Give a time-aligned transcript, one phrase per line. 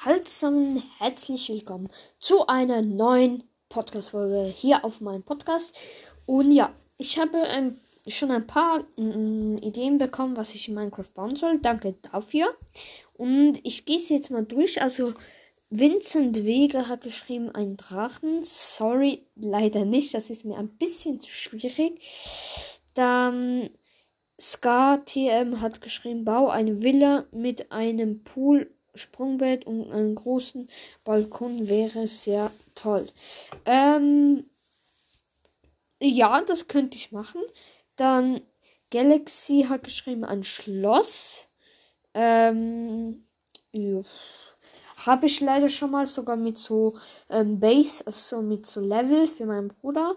[0.00, 1.88] Zusammen, herzlich willkommen
[2.20, 5.76] zu einer neuen Podcast-Folge hier auf meinem Podcast.
[6.24, 11.10] Und ja, ich habe ähm, schon ein paar mm, Ideen bekommen, was ich in Minecraft
[11.14, 11.58] bauen soll.
[11.58, 12.56] Danke dafür.
[13.14, 14.80] Und ich gehe es jetzt mal durch.
[14.80, 15.14] Also,
[15.68, 18.44] Vincent Wege hat geschrieben, ein Drachen.
[18.44, 20.14] Sorry, leider nicht.
[20.14, 22.00] Das ist mir ein bisschen zu schwierig.
[22.94, 23.68] Dann
[24.40, 30.68] Scar TM hat geschrieben, bau eine Villa mit einem Pool Sprungbett und einen großen
[31.04, 33.06] Balkon wäre sehr toll.
[33.64, 34.44] Ähm,
[36.00, 37.40] ja, das könnte ich machen.
[37.96, 38.40] Dann
[38.90, 41.48] Galaxy hat geschrieben ein Schloss.
[42.14, 43.24] Ähm,
[43.72, 44.02] ja.
[45.06, 46.98] Habe ich leider schon mal sogar mit so
[47.30, 50.16] ähm, Base, also mit so Level für meinen Bruder.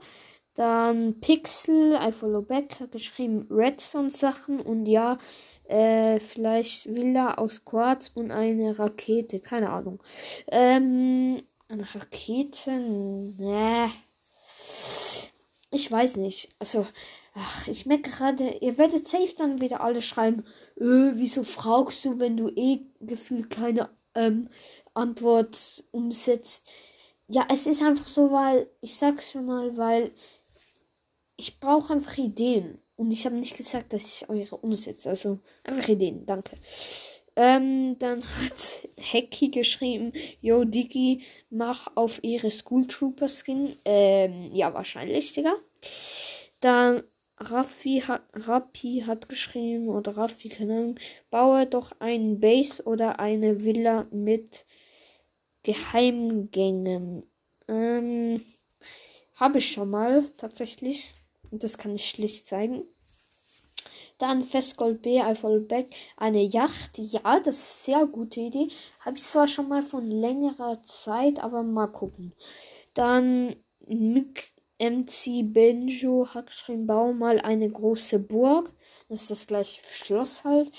[0.56, 5.18] Dann Pixel, I follow back, hat geschrieben Redstone Sachen und ja,
[5.66, 9.40] äh, vielleicht Villa aus Quarz und eine Rakete.
[9.40, 10.04] Keine Ahnung.
[10.48, 12.72] Ähm, eine Rakete?
[12.72, 13.90] Ne.
[15.72, 16.50] Ich weiß nicht.
[16.60, 16.86] Also,
[17.34, 20.44] ach, ich merke gerade, ihr werdet safe dann wieder alle schreiben,
[20.76, 24.50] äh, wieso fragst du, wenn du eh gefühlt keine ähm,
[24.94, 26.68] Antwort umsetzt?
[27.30, 30.12] Ja, es ist einfach so, weil, ich sag's schon mal, weil
[31.42, 32.78] ich brauche einfach Ideen.
[32.96, 35.10] Und ich habe nicht gesagt, dass ich eure umsetze.
[35.10, 36.56] Also einfach Ideen, danke.
[37.36, 43.76] Ähm, dann hat Hecky geschrieben, Yo Dicky, mach auf ihre School Trooper Skin.
[43.86, 45.56] Ähm, ja, wahrscheinlich, Digga.
[46.60, 47.04] Dann
[47.38, 51.00] Raffi hat, Rappi hat geschrieben, oder Raffi, keine Ahnung,
[51.32, 54.68] baue doch einen Base oder eine Villa mit
[55.64, 57.24] Geheimgängen.
[57.68, 58.44] Ähm,
[59.34, 61.16] habe ich schon mal, tatsächlich.
[61.52, 62.84] Das kann ich schlicht zeigen.
[64.18, 65.20] Dann Festgold B,
[65.68, 66.98] Back, eine Yacht.
[66.98, 68.68] Ja, das ist eine sehr gute Idee.
[69.00, 72.34] Habe ich zwar schon mal von längerer Zeit, aber mal gucken.
[72.94, 73.56] Dann
[73.88, 78.74] Mick MC Benjo hat geschrieben, bau mal eine große Burg.
[79.10, 80.72] Das ist das gleiche Schloss halt.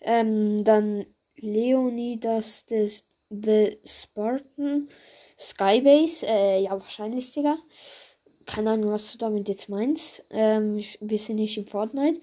[0.00, 1.06] Ähm, dann
[1.36, 4.88] Leonidas des The Spartan
[5.38, 6.26] Skybase.
[6.26, 7.58] Äh, ja, wahrscheinlich, Digga.
[8.46, 10.24] Keine Ahnung, was du damit jetzt meinst.
[10.30, 12.20] Ähm, wir sind nicht in Fortnite.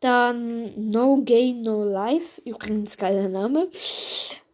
[0.00, 3.70] Dann No Game No Life, übrigens geiler Name,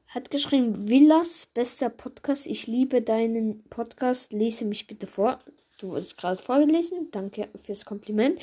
[0.08, 2.46] hat geschrieben, Villas, bester Podcast.
[2.46, 4.32] Ich liebe deinen Podcast.
[4.32, 5.38] Lese mich bitte vor.
[5.78, 7.10] Du wurdest gerade vorgelesen.
[7.10, 8.40] Danke fürs Kompliment.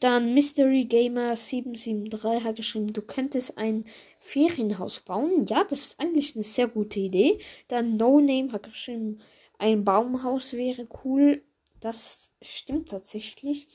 [0.00, 3.84] Dann Mystery Gamer 773 hat geschrieben, du könntest ein
[4.18, 5.44] Ferienhaus bauen.
[5.46, 7.38] Ja, das ist eigentlich eine sehr gute Idee.
[7.68, 9.20] Dann No Name hat geschrieben,
[9.60, 11.42] ein Baumhaus wäre cool.
[11.80, 13.68] Das stimmt tatsächlich.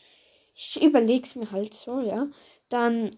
[0.55, 2.27] Ich überlege es mir halt so, ja.
[2.69, 3.11] Dann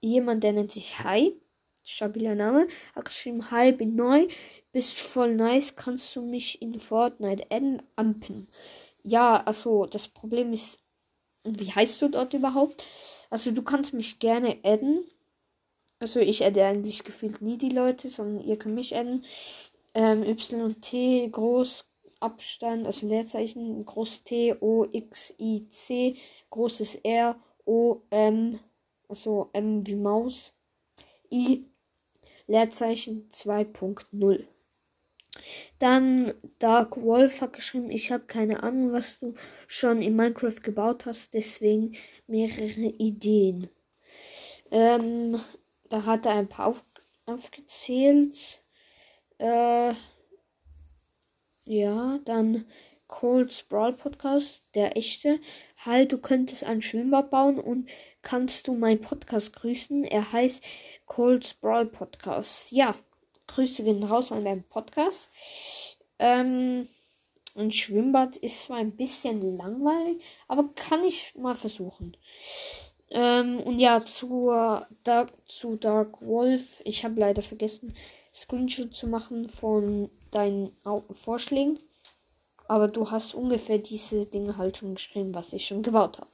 [0.00, 1.40] jemand, der nennt sich Hi.
[1.84, 2.68] Stabiler Name.
[2.94, 4.26] Hat geschrieben, Hi, bin neu.
[4.72, 5.76] Bist voll nice.
[5.76, 8.48] Kannst du mich in Fortnite adden, anpinnen?
[9.02, 10.80] Ja, also das Problem ist,
[11.44, 12.84] wie heißt du dort überhaupt?
[13.30, 15.04] Also du kannst mich gerne adden.
[16.00, 19.24] Also ich adde eigentlich gefühlt nie die Leute, sondern ihr könnt mich adden.
[19.94, 21.90] Ähm, YT groß
[22.20, 26.16] Abstand, also Leerzeichen, groß T, O, X, I, C,
[26.50, 28.58] großes R, O, M,
[29.08, 30.52] also M wie Maus,
[31.30, 31.64] I,
[32.46, 34.46] Leerzeichen 2.0.
[35.78, 39.34] Dann Dark Wolf hat geschrieben, ich habe keine Ahnung, was du
[39.66, 41.96] schon in Minecraft gebaut hast, deswegen
[42.26, 43.68] mehrere Ideen.
[44.70, 45.40] Ähm,
[45.88, 46.84] da hat er ein paar auf,
[47.26, 48.62] aufgezählt.
[49.38, 49.94] Äh,
[51.64, 52.64] ja, dann
[53.06, 55.40] Cole's Brawl Podcast, der echte.
[55.84, 57.88] Hi, du könntest ein Schwimmbad bauen und
[58.22, 60.04] kannst du meinen Podcast grüßen?
[60.04, 60.66] Er heißt
[61.06, 62.72] Cole's Brawl Podcast.
[62.72, 62.96] Ja,
[63.46, 65.30] Grüße gehen raus an deinen Podcast.
[66.18, 66.88] Ähm,
[67.54, 72.16] ein Schwimmbad ist zwar ein bisschen langweilig, aber kann ich mal versuchen.
[73.10, 74.50] Ähm, und ja, zu
[75.04, 76.82] Dark, zu Dark Wolf.
[76.84, 77.94] Ich habe leider vergessen,
[78.38, 80.72] Screenshot zu machen von deinen
[81.10, 81.78] Vorschlägen.
[82.66, 86.30] Aber du hast ungefähr diese Dinge halt schon geschrieben, was ich schon gebaut habe.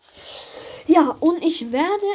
[0.87, 2.07] Ja, und ich werde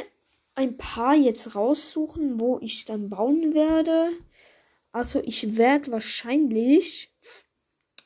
[0.56, 4.10] ein paar jetzt raussuchen, wo ich dann bauen werde.
[4.92, 7.12] Also ich werde wahrscheinlich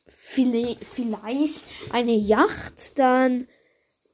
[0.05, 3.47] vielleicht eine Yacht, dann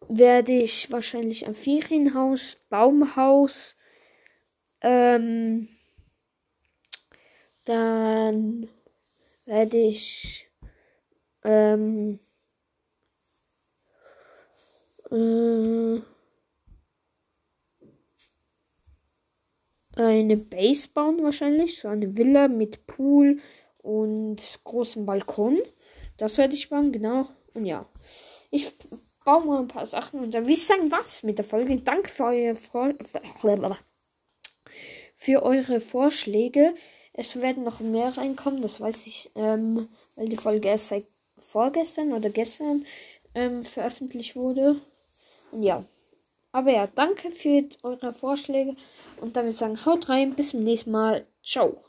[0.07, 3.75] werde ich wahrscheinlich ein Ferienhaus, Baumhaus,
[4.81, 5.67] ähm,
[7.69, 8.67] dann
[9.45, 10.49] werde ich
[11.43, 12.19] ähm,
[15.11, 16.01] äh,
[19.95, 21.79] eine Base bauen wahrscheinlich.
[21.79, 23.39] So eine Villa mit Pool
[23.77, 25.59] und großem Balkon.
[26.17, 27.29] Das werde ich bauen, genau.
[27.53, 27.87] Und ja.
[28.49, 28.73] Ich
[29.23, 31.77] baue mal ein paar Sachen und dann will ich sagen, was mit der Folge.
[31.81, 32.95] Danke für eure, Vor
[35.13, 36.73] für eure Vorschläge.
[37.19, 41.05] Es werden noch mehr reinkommen, das weiß ich, ähm, weil die Folge erst seit
[41.37, 42.85] vorgestern oder gestern
[43.35, 44.79] ähm, veröffentlicht wurde.
[45.51, 45.83] Und ja.
[46.53, 48.73] Aber ja, danke für eure Vorschläge.
[49.19, 51.27] Und dann würde ich sagen, haut rein, bis zum nächsten Mal.
[51.43, 51.83] Ciao.